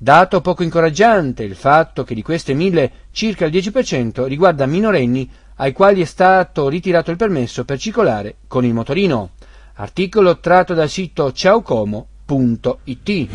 Dato 0.00 0.40
poco 0.40 0.62
incoraggiante 0.62 1.42
il 1.42 1.56
fatto 1.56 2.04
che 2.04 2.14
di 2.14 2.22
queste 2.22 2.54
mille 2.54 3.06
circa 3.10 3.46
il 3.46 3.52
10% 3.52 4.26
riguarda 4.26 4.64
minorenni 4.64 5.28
ai 5.56 5.72
quali 5.72 6.00
è 6.02 6.04
stato 6.04 6.68
ritirato 6.68 7.10
il 7.10 7.16
permesso 7.16 7.64
per 7.64 7.80
circolare 7.80 8.36
con 8.46 8.64
il 8.64 8.72
motorino. 8.72 9.30
Articolo 9.74 10.38
tratto 10.38 10.74
dal 10.74 10.88
sito 10.88 11.32
ciaocomo.it. 11.32 13.26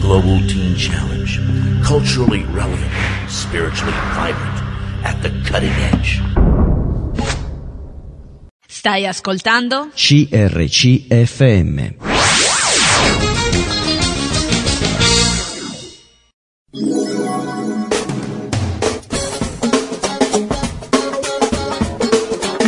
Global 0.00 0.44
Teen 0.44 0.74
Challenge. 0.76 1.40
Culturally 1.82 2.44
relevant, 2.52 2.92
spiritually 3.28 3.94
vibrant, 4.12 4.62
at 5.04 5.18
the 5.22 5.30
cutting 5.40 5.72
edge. 5.92 6.20
Stai 8.66 9.06
ascoltando? 9.06 9.88
CRCFM. 9.94 11.84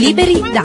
Liberi 0.08 0.40
da. 0.40 0.62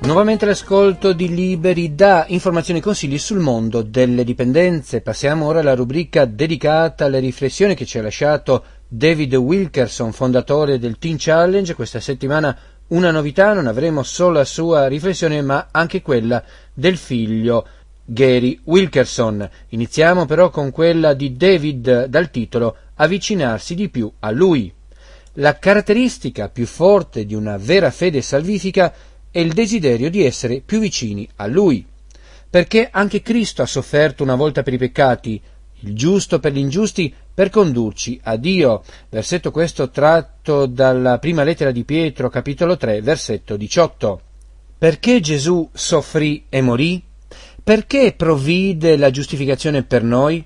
Nuovamente 0.00 0.44
l'ascolto 0.44 1.12
di 1.12 1.32
Liberi 1.32 1.94
da 1.94 2.24
informazioni 2.26 2.80
e 2.80 2.82
consigli 2.82 3.16
sul 3.16 3.38
mondo 3.38 3.82
delle 3.82 4.24
dipendenze. 4.24 5.02
Passiamo 5.02 5.46
ora 5.46 5.60
alla 5.60 5.76
rubrica 5.76 6.24
dedicata 6.24 7.04
alle 7.04 7.20
riflessioni 7.20 7.76
che 7.76 7.86
ci 7.86 7.98
ha 7.98 8.02
lasciato 8.02 8.64
David 8.88 9.36
Wilkerson, 9.36 10.10
fondatore 10.10 10.80
del 10.80 10.98
Teen 10.98 11.14
Challenge. 11.16 11.74
Questa 11.76 12.00
settimana 12.00 12.58
una 12.88 13.12
novità, 13.12 13.52
non 13.52 13.68
avremo 13.68 14.02
solo 14.02 14.38
la 14.38 14.44
sua 14.44 14.88
riflessione 14.88 15.40
ma 15.42 15.68
anche 15.70 16.02
quella 16.02 16.42
del 16.74 16.96
figlio 16.96 17.66
Gary 18.04 18.60
Wilkerson. 18.64 19.48
Iniziamo 19.68 20.26
però 20.26 20.50
con 20.50 20.70
quella 20.70 21.14
di 21.14 21.36
David 21.36 22.06
dal 22.06 22.30
titolo 22.30 22.76
Avvicinarsi 22.96 23.74
di 23.74 23.88
più 23.88 24.10
a 24.20 24.30
lui. 24.30 24.72
La 25.36 25.58
caratteristica 25.58 26.48
più 26.48 26.66
forte 26.66 27.24
di 27.24 27.34
una 27.34 27.56
vera 27.56 27.90
fede 27.90 28.20
salvifica 28.20 28.92
è 29.30 29.38
il 29.38 29.52
desiderio 29.52 30.10
di 30.10 30.24
essere 30.24 30.60
più 30.60 30.78
vicini 30.78 31.26
a 31.36 31.46
lui, 31.46 31.84
perché 32.50 32.88
anche 32.90 33.22
Cristo 33.22 33.62
ha 33.62 33.66
sofferto 33.66 34.22
una 34.22 34.34
volta 34.34 34.62
per 34.62 34.74
i 34.74 34.78
peccati, 34.78 35.40
il 35.80 35.94
giusto 35.94 36.38
per 36.38 36.52
gli 36.52 36.58
ingiusti, 36.58 37.12
per 37.32 37.48
condurci 37.48 38.20
a 38.24 38.36
Dio. 38.36 38.82
Versetto 39.08 39.50
questo 39.50 39.88
tratto 39.88 40.66
dalla 40.66 41.18
prima 41.18 41.44
lettera 41.44 41.70
di 41.70 41.84
Pietro, 41.84 42.28
capitolo 42.28 42.76
3, 42.76 43.00
versetto 43.00 43.56
18. 43.56 44.20
Perché 44.76 45.20
Gesù 45.20 45.68
soffrì 45.72 46.44
e 46.50 46.60
morì? 46.60 47.02
Perché 47.64 48.12
provvide 48.16 48.96
la 48.96 49.12
giustificazione 49.12 49.84
per 49.84 50.02
noi? 50.02 50.44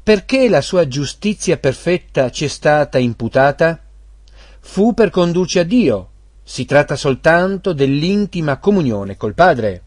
Perché 0.00 0.48
la 0.48 0.60
sua 0.60 0.86
giustizia 0.86 1.56
perfetta 1.56 2.30
ci 2.30 2.44
è 2.44 2.48
stata 2.48 2.98
imputata? 2.98 3.80
Fu 4.60 4.94
per 4.94 5.10
condurci 5.10 5.58
a 5.58 5.64
Dio. 5.64 6.10
Si 6.44 6.64
tratta 6.64 6.94
soltanto 6.94 7.72
dell'intima 7.72 8.58
comunione 8.58 9.16
col 9.16 9.34
Padre. 9.34 9.82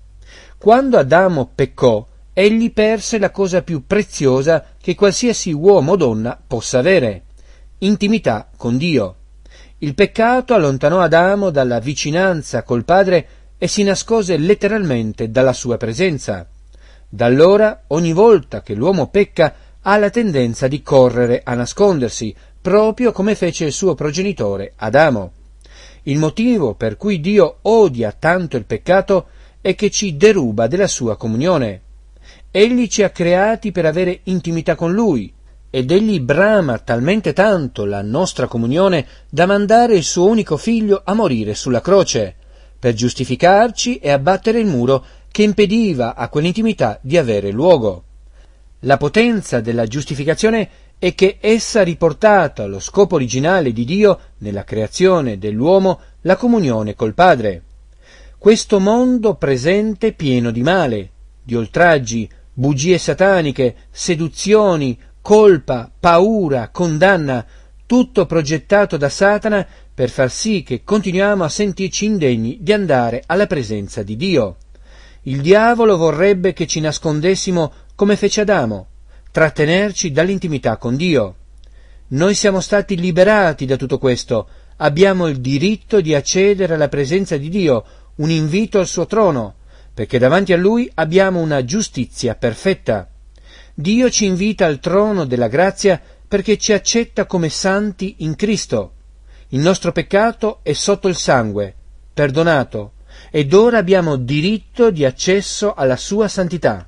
Quando 0.58 0.98
Adamo 0.98 1.50
peccò, 1.56 2.06
egli 2.34 2.74
perse 2.74 3.20
la 3.20 3.32
cosa 3.32 3.62
più 3.62 3.86
preziosa 3.88 4.66
che 4.82 4.96
qualsiasi 4.96 5.54
uomo 5.54 5.94
o 5.94 5.96
donna 5.96 6.38
possa 6.46 6.80
avere, 6.80 7.24
intimità 7.80 8.50
con 8.58 8.76
Dio. 8.76 9.16
Il 9.78 9.96
peccato 9.96 10.54
allontanò 10.54 11.00
Adamo 11.00 11.52
dalla 11.52 11.80
vicinanza 11.80 12.64
col 12.64 12.84
Padre 12.84 13.28
e 13.58 13.70
si 13.70 13.84
nascose 13.84 14.36
letteralmente 14.36 15.32
dalla 15.32 15.54
sua 15.54 15.78
presenza. 15.78 16.50
Da 17.10 17.26
allora, 17.26 17.84
ogni 17.88 18.14
volta 18.14 18.62
che 18.62 18.74
l'uomo 18.74 19.08
pecca, 19.08 19.54
ha 19.82 19.98
la 19.98 20.10
tendenza 20.10 20.68
di 20.68 20.82
correre 20.82 21.42
a 21.44 21.54
nascondersi, 21.54 22.36
proprio 22.60 23.12
come 23.12 23.36
fece 23.36 23.66
il 23.66 23.72
suo 23.72 23.94
progenitore 23.94 24.74
Adamo. 24.78 25.32
Il 26.04 26.18
motivo 26.18 26.74
per 26.74 26.98
cui 26.98 27.20
Dio 27.20 27.58
odia 27.64 28.12
tanto 28.12 28.58
il 28.58 28.66
peccato 28.66 29.28
è 29.62 29.76
che 29.76 29.90
ci 29.92 30.18
deruba 30.18 30.68
della 30.68 30.88
sua 30.88 31.16
comunione. 31.16 31.82
Egli 32.52 32.88
ci 32.88 33.04
ha 33.04 33.10
creati 33.10 33.72
per 33.72 33.86
avere 33.86 34.22
intimità 34.24 34.76
con 34.76 34.92
Lui, 34.92 35.32
ed 35.70 35.92
egli 35.92 36.20
brama 36.20 36.78
talmente 36.80 37.34
tanto 37.34 37.86
la 37.86 38.02
nostra 38.02 38.48
comunione 38.48 39.06
da 39.30 39.46
mandare 39.46 39.96
il 39.96 40.04
suo 40.04 40.28
unico 40.28 40.58
figlio 40.58 41.02
a 41.04 41.14
morire 41.14 41.54
sulla 41.54 41.82
croce, 41.82 42.36
per 42.80 42.94
giustificarci 42.94 43.98
e 43.98 44.10
abbattere 44.12 44.60
il 44.60 44.68
muro 44.68 45.06
che 45.36 45.44
impediva 45.44 46.16
a 46.16 46.30
quell'intimità 46.30 46.98
di 47.02 47.18
avere 47.18 47.52
luogo. 47.52 48.04
La 48.84 48.96
potenza 48.96 49.60
della 49.60 49.86
giustificazione 49.86 50.70
è 50.98 51.14
che 51.14 51.40
essa 51.42 51.82
ha 51.82 51.84
riportato 51.84 52.62
allo 52.62 52.80
scopo 52.80 53.16
originale 53.16 53.74
di 53.74 53.84
Dio 53.84 54.18
nella 54.38 54.64
creazione 54.64 55.38
dell'uomo 55.38 56.00
la 56.22 56.38
comunione 56.38 56.96
col 56.96 57.14
Padre. 57.14 57.64
Questo 58.38 58.80
mondo 58.80 59.36
presente 59.36 60.14
pieno 60.14 60.52
di 60.52 60.62
male, 60.62 61.10
di 61.44 61.54
oltraggi, 61.54 62.30
bugie 62.54 62.98
sataniche, 62.98 63.76
seduzioni, 63.92 64.98
colpa, 65.20 65.92
paura, 66.00 66.70
condanna, 66.70 67.46
tutto 67.86 68.26
progettato 68.26 68.96
da 68.96 69.10
Satana 69.10 69.68
per 69.94 70.10
far 70.10 70.32
sì 70.32 70.64
che 70.64 70.86
continuiamo 70.86 71.44
a 71.44 71.50
sentirci 71.50 72.06
indegni 72.06 72.60
di 72.62 72.72
andare 72.72 73.22
alla 73.26 73.48
presenza 73.48 74.02
di 74.02 74.16
Dio. 74.16 74.56
Il 75.28 75.42
diavolo 75.42 75.98
vorrebbe 75.98 76.54
che 76.54 76.68
ci 76.68 76.80
nascondessimo 76.80 77.74
come 77.96 78.16
fece 78.16 78.42
Adamo, 78.42 78.88
trattenerci 79.32 80.12
dall'intimità 80.12 80.78
con 80.78 80.96
Dio. 80.96 81.36
Noi 82.10 82.36
siamo 82.36 82.60
stati 82.60 82.96
liberati 82.96 83.66
da 83.66 83.76
tutto 83.76 83.98
questo, 83.98 84.48
abbiamo 84.78 85.26
il 85.28 85.42
diritto 85.42 86.00
di 86.00 86.14
accedere 86.14 86.76
alla 86.76 86.90
presenza 86.90 87.38
di 87.38 87.50
Dio, 87.50 87.84
un 88.18 88.30
invito 88.30 88.78
al 88.78 88.86
suo 88.86 89.08
trono, 89.08 89.56
perché 89.96 90.20
davanti 90.20 90.54
a 90.54 90.58
Lui 90.58 90.92
abbiamo 90.94 91.40
una 91.40 91.66
giustizia 91.66 92.36
perfetta. 92.36 93.10
Dio 93.74 94.12
ci 94.12 94.26
invita 94.26 94.68
al 94.68 94.80
trono 94.80 95.26
della 95.26 95.48
grazia 95.48 96.00
perché 96.28 96.60
ci 96.60 96.72
accetta 96.72 97.26
come 97.26 97.50
santi 97.50 98.18
in 98.20 98.36
Cristo. 98.36 98.94
Il 99.50 99.60
nostro 99.60 99.92
peccato 99.92 100.60
è 100.62 100.74
sotto 100.74 101.08
il 101.08 101.16
sangue, 101.16 101.74
perdonato, 102.14 102.92
ed 103.36 103.54
ora 103.54 103.80
abbiamo 103.80 104.16
diritto 104.16 104.92
di 104.92 105.04
accesso 105.04 105.74
alla 105.74 105.98
sua 105.98 106.30
santità. 106.30 106.88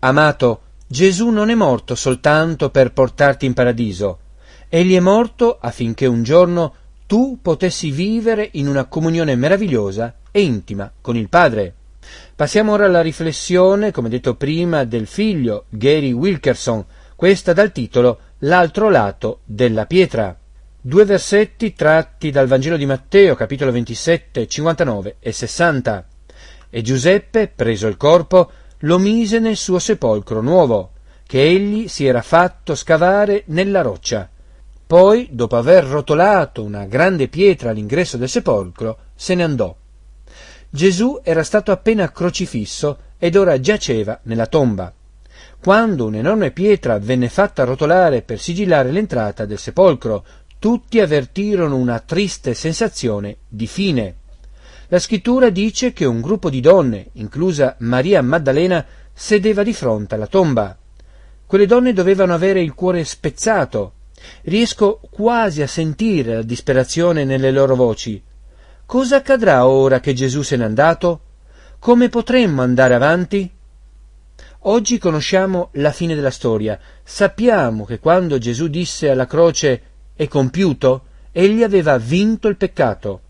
Amato, 0.00 0.60
Gesù 0.84 1.28
non 1.28 1.48
è 1.48 1.54
morto 1.54 1.94
soltanto 1.94 2.70
per 2.70 2.92
portarti 2.92 3.46
in 3.46 3.54
paradiso, 3.54 4.18
egli 4.68 4.96
è 4.96 4.98
morto 4.98 5.56
affinché 5.60 6.06
un 6.06 6.24
giorno 6.24 6.74
tu 7.06 7.38
potessi 7.40 7.92
vivere 7.92 8.48
in 8.54 8.66
una 8.66 8.86
comunione 8.86 9.36
meravigliosa 9.36 10.12
e 10.32 10.42
intima 10.42 10.90
con 11.00 11.16
il 11.16 11.28
Padre. 11.28 11.72
Passiamo 12.34 12.72
ora 12.72 12.86
alla 12.86 13.00
riflessione, 13.00 13.92
come 13.92 14.08
detto 14.08 14.34
prima, 14.34 14.82
del 14.82 15.06
figlio 15.06 15.66
Gary 15.68 16.10
Wilkerson, 16.10 16.84
questa 17.14 17.52
dal 17.52 17.70
titolo 17.70 18.18
L'altro 18.38 18.90
lato 18.90 19.38
della 19.44 19.86
pietra. 19.86 20.36
Due 20.86 21.04
versetti 21.04 21.74
tratti 21.74 22.30
dal 22.30 22.46
Vangelo 22.46 22.76
di 22.76 22.86
Matteo, 22.86 23.34
capitolo 23.34 23.72
27, 23.72 24.46
59 24.46 25.16
e 25.18 25.32
60. 25.32 26.06
E 26.70 26.80
Giuseppe, 26.80 27.48
preso 27.48 27.88
il 27.88 27.96
corpo, 27.96 28.48
lo 28.78 28.96
mise 29.00 29.40
nel 29.40 29.56
suo 29.56 29.80
sepolcro 29.80 30.40
nuovo, 30.40 30.92
che 31.26 31.42
egli 31.42 31.88
si 31.88 32.06
era 32.06 32.22
fatto 32.22 32.76
scavare 32.76 33.42
nella 33.46 33.82
roccia. 33.82 34.30
Poi, 34.86 35.30
dopo 35.32 35.56
aver 35.56 35.82
rotolato 35.82 36.62
una 36.62 36.84
grande 36.84 37.26
pietra 37.26 37.70
all'ingresso 37.70 38.16
del 38.16 38.28
sepolcro, 38.28 38.98
se 39.16 39.34
ne 39.34 39.42
andò. 39.42 39.74
Gesù 40.70 41.18
era 41.24 41.42
stato 41.42 41.72
appena 41.72 42.12
crocifisso 42.12 42.98
ed 43.18 43.34
ora 43.34 43.58
giaceva 43.58 44.20
nella 44.22 44.46
tomba. 44.46 44.92
Quando 45.60 46.04
un'enorme 46.06 46.52
pietra 46.52 47.00
venne 47.00 47.28
fatta 47.28 47.64
rotolare 47.64 48.22
per 48.22 48.38
sigillare 48.38 48.92
l'entrata 48.92 49.46
del 49.46 49.58
sepolcro, 49.58 50.24
tutti 50.58 51.00
avvertirono 51.00 51.76
una 51.76 51.98
triste 52.00 52.54
sensazione 52.54 53.36
di 53.48 53.66
fine. 53.66 54.14
La 54.88 54.98
scrittura 54.98 55.50
dice 55.50 55.92
che 55.92 56.04
un 56.04 56.20
gruppo 56.20 56.48
di 56.48 56.60
donne, 56.60 57.08
inclusa 57.14 57.74
Maria 57.80 58.22
Maddalena, 58.22 58.84
sedeva 59.12 59.62
di 59.62 59.74
fronte 59.74 60.14
alla 60.14 60.26
tomba. 60.26 60.76
Quelle 61.46 61.66
donne 61.66 61.92
dovevano 61.92 62.34
avere 62.34 62.60
il 62.60 62.74
cuore 62.74 63.04
spezzato. 63.04 63.92
Riesco 64.42 65.00
quasi 65.10 65.62
a 65.62 65.66
sentire 65.66 66.36
la 66.36 66.42
disperazione 66.42 67.24
nelle 67.24 67.50
loro 67.50 67.74
voci. 67.74 68.22
Cosa 68.86 69.16
accadrà 69.16 69.66
ora 69.66 70.00
che 70.00 70.14
Gesù 70.14 70.42
se 70.42 70.56
n'è 70.56 70.64
andato? 70.64 71.20
Come 71.78 72.08
potremmo 72.08 72.62
andare 72.62 72.94
avanti? 72.94 73.50
Oggi 74.60 74.98
conosciamo 74.98 75.68
la 75.72 75.92
fine 75.92 76.14
della 76.14 76.30
storia. 76.30 76.78
Sappiamo 77.04 77.84
che 77.84 77.98
quando 78.00 78.38
Gesù 78.38 78.68
disse 78.68 79.10
alla 79.10 79.26
croce 79.26 79.85
è 80.16 80.26
compiuto, 80.26 81.04
egli 81.30 81.62
aveva 81.62 81.98
vinto 81.98 82.48
il 82.48 82.56
peccato. 82.56 83.20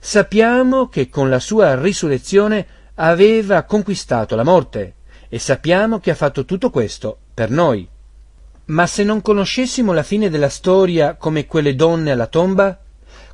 Sappiamo 0.00 0.88
che 0.88 1.08
con 1.08 1.28
la 1.28 1.40
sua 1.40 1.78
risurrezione 1.78 2.66
aveva 2.94 3.64
conquistato 3.64 4.36
la 4.36 4.44
morte 4.44 4.94
e 5.28 5.38
sappiamo 5.38 5.98
che 5.98 6.12
ha 6.12 6.14
fatto 6.14 6.44
tutto 6.44 6.70
questo 6.70 7.18
per 7.34 7.50
noi. 7.50 7.86
Ma 8.66 8.86
se 8.86 9.02
non 9.02 9.20
conoscessimo 9.20 9.92
la 9.92 10.02
fine 10.02 10.30
della 10.30 10.48
storia 10.48 11.16
come 11.16 11.46
quelle 11.46 11.74
donne 11.74 12.12
alla 12.12 12.26
tomba, 12.26 12.78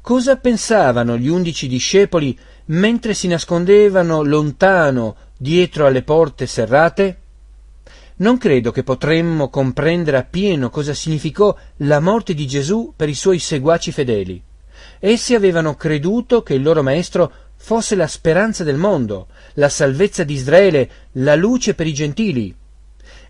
cosa 0.01 0.37
pensavano 0.37 1.17
gli 1.17 1.29
undici 1.29 1.69
discepoli 1.69 2.39
mentre 2.67 3.15
si 3.15 3.29
nascondevano 3.29 4.23
lontano 4.23 5.17
dietro 5.37 5.87
alle 5.87 6.03
porte 6.03 6.47
serrate? 6.47 7.19
Non 8.17 8.39
credo 8.39 8.71
che 8.71 8.85
potremmo 8.85 9.49
comprendere 9.49 10.19
appieno 10.19 10.71
cosa 10.71 10.95
significò 10.95 11.57
la 11.79 11.99
morte 11.99 12.33
di 12.33 12.47
Gesù 12.47 12.93
per 12.95 13.09
i 13.09 13.15
suoi 13.15 13.41
seguaci 13.41 13.91
fedeli. 13.91 14.41
Essi 15.01 15.35
avevano 15.35 15.75
creduto 15.75 16.43
che 16.43 16.55
il 16.55 16.63
loro 16.63 16.83
Maestro 16.83 17.33
fosse 17.57 17.97
la 17.97 18.07
speranza 18.07 18.63
del 18.63 18.77
mondo, 18.77 19.27
la 19.55 19.69
salvezza 19.69 20.23
di 20.23 20.35
Israele, 20.35 20.91
la 21.13 21.35
luce 21.35 21.75
per 21.75 21.89
i 21.89 21.93
gentili. 21.93 22.55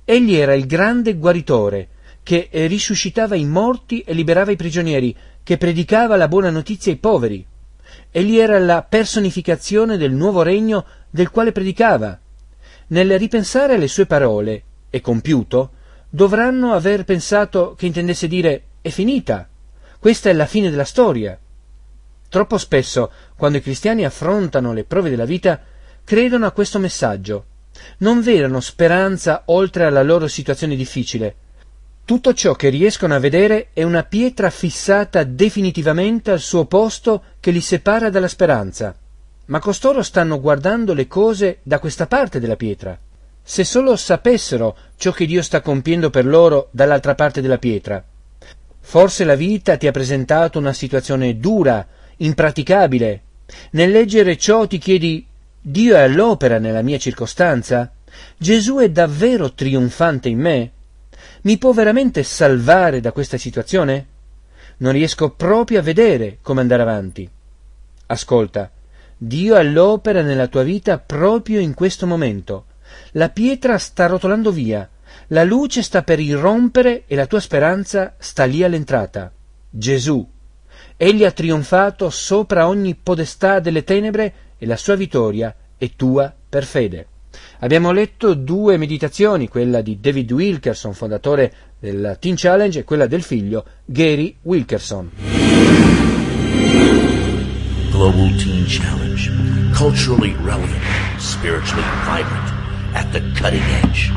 Egli 0.04 0.34
era 0.34 0.54
il 0.54 0.66
grande 0.66 1.14
guaritore, 1.14 1.88
che 2.22 2.48
risuscitava 2.52 3.36
i 3.36 3.46
morti 3.46 4.00
e 4.00 4.12
liberava 4.12 4.50
i 4.50 4.56
prigionieri, 4.56 5.16
che 5.42 5.56
predicava 5.56 6.16
la 6.16 6.28
buona 6.28 6.50
notizia 6.50 6.92
ai 6.92 6.98
poveri. 6.98 7.46
Egli 8.10 8.38
era 8.38 8.58
la 8.58 8.82
personificazione 8.82 9.96
del 9.96 10.12
nuovo 10.12 10.42
regno 10.42 10.84
del 11.08 11.30
quale 11.30 11.52
predicava. 11.52 12.18
Nel 12.88 13.18
ripensare 13.18 13.74
alle 13.74 13.88
sue 13.88 14.04
parole, 14.04 14.62
e 14.94 15.00
compiuto, 15.00 15.70
dovranno 16.08 16.72
aver 16.72 17.02
pensato 17.02 17.74
che 17.76 17.86
intendesse 17.86 18.28
dire 18.28 18.62
è 18.80 18.90
finita, 18.90 19.48
questa 19.98 20.30
è 20.30 20.32
la 20.32 20.46
fine 20.46 20.70
della 20.70 20.84
storia. 20.84 21.36
Troppo 22.28 22.58
spesso, 22.58 23.10
quando 23.34 23.58
i 23.58 23.60
cristiani 23.60 24.04
affrontano 24.04 24.72
le 24.72 24.84
prove 24.84 25.10
della 25.10 25.24
vita, 25.24 25.60
credono 26.04 26.46
a 26.46 26.52
questo 26.52 26.78
messaggio. 26.78 27.46
Non 27.98 28.20
vedono 28.20 28.60
speranza 28.60 29.42
oltre 29.46 29.84
alla 29.84 30.04
loro 30.04 30.28
situazione 30.28 30.76
difficile. 30.76 31.34
Tutto 32.04 32.32
ciò 32.34 32.54
che 32.54 32.68
riescono 32.68 33.16
a 33.16 33.18
vedere 33.18 33.70
è 33.72 33.82
una 33.82 34.04
pietra 34.04 34.48
fissata 34.50 35.24
definitivamente 35.24 36.30
al 36.30 36.38
suo 36.38 36.66
posto 36.66 37.24
che 37.40 37.50
li 37.50 37.60
separa 37.60 38.10
dalla 38.10 38.28
speranza. 38.28 38.94
Ma 39.46 39.58
costoro 39.58 40.04
stanno 40.04 40.40
guardando 40.40 40.94
le 40.94 41.08
cose 41.08 41.58
da 41.64 41.80
questa 41.80 42.06
parte 42.06 42.38
della 42.38 42.54
pietra. 42.54 42.96
Se 43.46 43.62
solo 43.62 43.94
sapessero 43.94 44.74
ciò 44.96 45.12
che 45.12 45.26
Dio 45.26 45.42
sta 45.42 45.60
compiendo 45.60 46.08
per 46.08 46.24
loro 46.24 46.68
dall'altra 46.70 47.14
parte 47.14 47.42
della 47.42 47.58
pietra. 47.58 48.02
Forse 48.80 49.24
la 49.24 49.34
vita 49.34 49.76
ti 49.76 49.86
ha 49.86 49.92
presentato 49.92 50.58
una 50.58 50.72
situazione 50.72 51.36
dura, 51.38 51.86
impraticabile. 52.16 53.22
Nel 53.72 53.90
leggere 53.90 54.38
ciò 54.38 54.66
ti 54.66 54.78
chiedi 54.78 55.26
Dio 55.60 55.94
è 55.94 56.00
all'opera 56.00 56.58
nella 56.58 56.80
mia 56.80 56.96
circostanza? 56.96 57.92
Gesù 58.38 58.76
è 58.76 58.90
davvero 58.90 59.52
trionfante 59.52 60.30
in 60.30 60.38
me? 60.38 60.70
Mi 61.42 61.58
può 61.58 61.72
veramente 61.72 62.22
salvare 62.22 63.00
da 63.00 63.12
questa 63.12 63.36
situazione? 63.36 64.06
Non 64.78 64.92
riesco 64.92 65.30
proprio 65.30 65.80
a 65.80 65.82
vedere 65.82 66.38
come 66.40 66.62
andare 66.62 66.82
avanti. 66.82 67.28
Ascolta, 68.06 68.70
Dio 69.16 69.54
è 69.54 69.58
all'opera 69.58 70.22
nella 70.22 70.46
tua 70.48 70.62
vita 70.62 70.98
proprio 70.98 71.60
in 71.60 71.74
questo 71.74 72.06
momento. 72.06 72.64
La 73.16 73.28
pietra 73.28 73.78
sta 73.78 74.06
rotolando 74.06 74.50
via, 74.50 74.88
la 75.28 75.44
luce 75.44 75.82
sta 75.82 76.02
per 76.02 76.18
irrompere 76.18 77.04
e 77.06 77.14
la 77.14 77.26
tua 77.26 77.38
speranza 77.38 78.16
sta 78.18 78.42
lì 78.42 78.64
all'entrata. 78.64 79.30
Gesù. 79.70 80.28
Egli 80.96 81.24
ha 81.24 81.30
trionfato 81.30 82.10
sopra 82.10 82.66
ogni 82.66 82.96
podestà 83.00 83.60
delle 83.60 83.84
tenebre 83.84 84.34
e 84.58 84.66
la 84.66 84.76
sua 84.76 84.96
vittoria 84.96 85.54
è 85.78 85.90
tua 85.94 86.34
per 86.48 86.64
fede. 86.64 87.06
Abbiamo 87.60 87.92
letto 87.92 88.34
due 88.34 88.76
meditazioni, 88.78 89.46
quella 89.46 89.80
di 89.80 90.00
David 90.00 90.32
Wilkerson, 90.32 90.92
fondatore 90.92 91.52
del 91.78 92.16
Teen 92.18 92.34
Challenge, 92.36 92.80
e 92.80 92.84
quella 92.84 93.06
del 93.06 93.22
figlio 93.22 93.64
Gary 93.84 94.38
Wilkerson. 94.42 95.12
Global 97.92 98.34
Teen 98.34 98.64
Challenge. 98.66 99.30
Culturally 99.72 100.34
relevant, 100.42 100.82
spiritually 101.18 101.84
vibrant, 102.04 102.63
at 102.94 103.12
the 103.12 103.20
cutting 103.34 103.60
edge. 103.82 104.10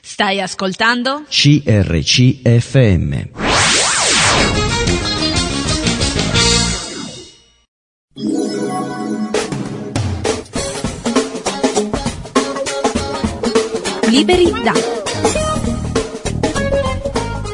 Stai 0.00 0.40
ascoltando? 0.40 1.24
CRCFM. 1.28 3.30
Liberi 14.08 14.50
da. 14.62 14.97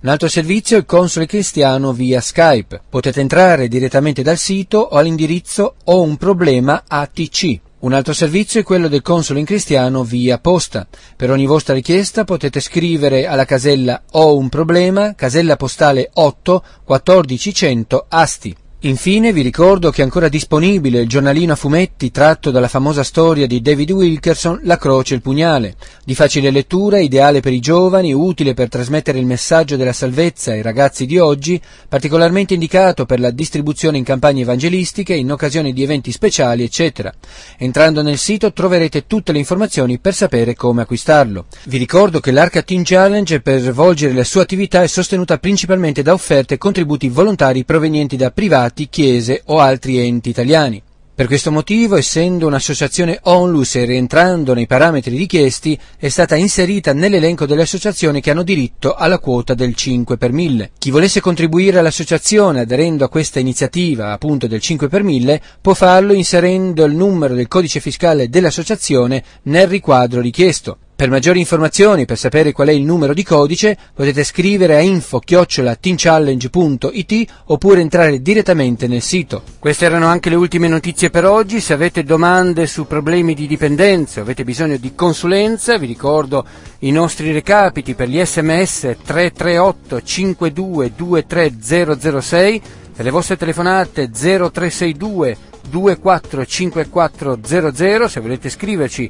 Un 0.00 0.08
altro 0.08 0.28
servizio 0.28 0.76
è 0.76 0.80
il 0.80 0.86
console 0.86 1.26
cristiano 1.26 1.92
via 1.92 2.20
Skype. 2.20 2.82
Potete 2.88 3.20
entrare 3.20 3.66
direttamente 3.66 4.22
dal 4.22 4.38
sito 4.38 4.78
o 4.78 4.96
all'indirizzo 4.96 5.74
ho 5.84 6.02
un 6.02 6.16
problema 6.16 6.84
ATC. 6.86 7.58
Un 7.80 7.92
altro 7.92 8.12
servizio 8.12 8.60
è 8.60 8.64
quello 8.64 8.88
del 8.88 9.02
console 9.02 9.40
in 9.40 9.44
cristiano 9.44 10.04
via 10.04 10.38
posta. 10.38 10.86
Per 11.16 11.30
ogni 11.30 11.46
vostra 11.46 11.74
richiesta 11.74 12.24
potete 12.24 12.60
scrivere 12.60 13.26
alla 13.26 13.44
casella 13.44 14.02
Ho 14.12 14.36
un 14.36 14.48
problema, 14.48 15.14
casella 15.14 15.56
postale 15.56 16.10
8 16.12 16.64
1400 16.86 18.06
Asti. 18.08 18.56
Infine 18.82 19.32
vi 19.32 19.42
ricordo 19.42 19.90
che 19.90 20.02
è 20.02 20.04
ancora 20.04 20.28
disponibile 20.28 21.00
il 21.00 21.08
giornalino 21.08 21.54
a 21.54 21.56
fumetti 21.56 22.12
tratto 22.12 22.52
dalla 22.52 22.68
famosa 22.68 23.02
storia 23.02 23.44
di 23.44 23.60
David 23.60 23.90
Wilkerson 23.90 24.60
La 24.62 24.76
croce 24.76 25.14
e 25.14 25.16
il 25.16 25.22
pugnale, 25.22 25.74
di 26.04 26.14
facile 26.14 26.52
lettura, 26.52 27.00
ideale 27.00 27.40
per 27.40 27.52
i 27.52 27.58
giovani, 27.58 28.12
utile 28.12 28.54
per 28.54 28.68
trasmettere 28.68 29.18
il 29.18 29.26
messaggio 29.26 29.74
della 29.74 29.92
salvezza 29.92 30.52
ai 30.52 30.62
ragazzi 30.62 31.06
di 31.06 31.18
oggi, 31.18 31.60
particolarmente 31.88 32.54
indicato 32.54 33.04
per 33.04 33.18
la 33.18 33.32
distribuzione 33.32 33.98
in 33.98 34.04
campagne 34.04 34.42
evangelistiche, 34.42 35.12
in 35.12 35.32
occasione 35.32 35.72
di 35.72 35.82
eventi 35.82 36.12
speciali, 36.12 36.62
eccetera. 36.62 37.12
Entrando 37.56 38.00
nel 38.00 38.16
sito 38.16 38.52
troverete 38.52 39.08
tutte 39.08 39.32
le 39.32 39.38
informazioni 39.38 39.98
per 39.98 40.14
sapere 40.14 40.54
come 40.54 40.82
acquistarlo. 40.82 41.46
Vi 41.64 41.78
ricordo 41.78 42.20
che 42.20 42.30
l'Arca 42.30 42.62
Team 42.62 42.84
Challenge 42.84 43.40
per 43.40 43.58
svolgere 43.58 44.14
la 44.14 44.22
sua 44.22 44.42
attività 44.42 44.84
è 44.84 44.86
sostenuta 44.86 45.38
principalmente 45.38 46.02
da 46.02 46.12
offerte 46.12 46.54
e 46.54 46.58
contributi 46.58 47.08
volontari 47.08 47.64
provenienti 47.64 48.14
da 48.14 48.30
privati 48.30 48.66
chiese 48.88 49.42
o 49.46 49.58
altri 49.58 49.98
enti 49.98 50.30
italiani. 50.30 50.82
Per 51.18 51.26
questo 51.26 51.50
motivo, 51.50 51.96
essendo 51.96 52.46
un'associazione 52.46 53.18
onlus 53.24 53.74
e 53.74 53.84
rientrando 53.84 54.54
nei 54.54 54.68
parametri 54.68 55.16
richiesti, 55.16 55.76
è 55.98 56.08
stata 56.08 56.36
inserita 56.36 56.92
nell'elenco 56.92 57.44
delle 57.44 57.62
associazioni 57.62 58.20
che 58.20 58.30
hanno 58.30 58.44
diritto 58.44 58.94
alla 58.94 59.18
quota 59.18 59.54
del 59.54 59.74
5 59.74 60.16
per 60.16 60.30
1000. 60.30 60.70
Chi 60.78 60.92
volesse 60.92 61.20
contribuire 61.20 61.80
all'associazione 61.80 62.60
aderendo 62.60 63.04
a 63.04 63.08
questa 63.08 63.40
iniziativa 63.40 64.12
appunto 64.12 64.46
del 64.46 64.60
5 64.60 64.86
per 64.86 65.02
1000 65.02 65.42
può 65.60 65.74
farlo 65.74 66.12
inserendo 66.12 66.84
il 66.84 66.94
numero 66.94 67.34
del 67.34 67.48
codice 67.48 67.80
fiscale 67.80 68.28
dell'associazione 68.28 69.24
nel 69.42 69.66
riquadro 69.66 70.20
richiesto. 70.20 70.78
Per 70.98 71.10
maggiori 71.10 71.38
informazioni, 71.38 72.06
per 72.06 72.18
sapere 72.18 72.50
qual 72.50 72.66
è 72.66 72.72
il 72.72 72.82
numero 72.82 73.14
di 73.14 73.22
codice, 73.22 73.78
potete 73.94 74.24
scrivere 74.24 74.74
a 74.74 74.80
info-teenchallenge.it 74.80 77.32
oppure 77.44 77.80
entrare 77.80 78.20
direttamente 78.20 78.88
nel 78.88 79.00
sito. 79.00 79.44
Queste 79.60 79.84
erano 79.84 80.06
anche 80.06 80.28
le 80.28 80.34
ultime 80.34 80.66
notizie 80.66 81.08
per 81.08 81.24
oggi. 81.24 81.60
Se 81.60 81.72
avete 81.72 82.02
domande 82.02 82.66
su 82.66 82.88
problemi 82.88 83.34
di 83.34 83.46
dipendenza 83.46 84.22
avete 84.22 84.42
bisogno 84.42 84.76
di 84.76 84.96
consulenza, 84.96 85.78
vi 85.78 85.86
ricordo 85.86 86.44
i 86.80 86.90
nostri 86.90 87.30
recapiti 87.30 87.94
per 87.94 88.08
gli 88.08 88.20
sms 88.20 88.96
338 89.04 90.02
52 90.02 90.94
23006 90.96 92.62
e 92.96 93.02
le 93.04 93.10
vostre 93.10 93.36
telefonate 93.36 94.10
0362 94.10 95.36
245400 95.70 98.08
se 98.08 98.18
volete 98.18 98.48
scriverci 98.48 99.08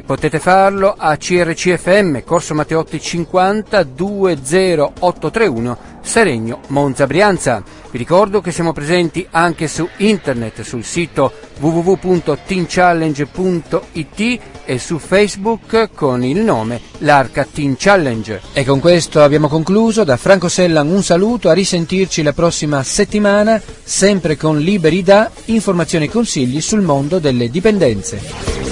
potete 0.00 0.38
farlo 0.38 0.94
a 0.96 1.18
CRCFM, 1.18 2.22
Corso 2.24 2.54
Matteotti 2.54 2.98
50 2.98 3.82
20831 3.82 5.78
Seregno 6.00 6.60
Monza 6.68 7.06
Brianza. 7.06 7.62
Vi 7.90 7.98
ricordo 7.98 8.40
che 8.40 8.52
siamo 8.52 8.72
presenti 8.72 9.26
anche 9.30 9.68
su 9.68 9.86
internet 9.98 10.62
sul 10.62 10.82
sito 10.82 11.30
www.teenchallenge.it 11.58 14.40
e 14.64 14.78
su 14.78 14.98
Facebook 14.98 15.90
con 15.94 16.24
il 16.24 16.38
nome 16.38 16.80
L'Arca 16.98 17.46
Teen 17.50 17.74
Challenge. 17.76 18.40
E 18.54 18.64
con 18.64 18.80
questo 18.80 19.22
abbiamo 19.22 19.48
concluso. 19.48 20.04
Da 20.04 20.16
Franco 20.16 20.48
Sellan 20.48 20.88
un 20.88 21.02
saluto, 21.02 21.50
a 21.50 21.52
risentirci 21.52 22.22
la 22.22 22.32
prossima 22.32 22.82
settimana, 22.82 23.60
sempre 23.82 24.38
con 24.38 24.58
Liberi 24.58 25.02
da 25.02 25.30
informazioni 25.46 26.04
e 26.06 26.10
consigli 26.10 26.62
sul 26.62 26.80
mondo 26.80 27.18
delle 27.18 27.50
dipendenze. 27.50 28.71